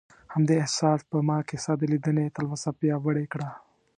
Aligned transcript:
همدې 0.33 0.55
احساس 0.63 0.99
په 1.11 1.17
ما 1.27 1.37
کې 1.47 1.55
ستا 1.63 1.73
د 1.79 1.83
لیدنې 1.91 2.25
تلوسه 2.35 2.69
پیاوړې 2.79 3.25
کړه. 3.33 3.49